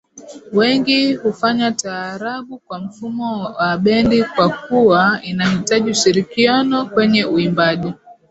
Wengi 0.53 1.13
hufanya 1.15 1.71
taarabu 1.71 2.57
kwa 2.57 2.79
mfumo 2.79 3.43
wa 3.43 3.77
bendi 3.77 4.23
kwa 4.23 4.49
kuwa 4.49 5.19
inahitaji 5.23 5.89
ushirikiano 5.89 6.85
kwenye 6.85 7.25
uimbaji 7.25 7.93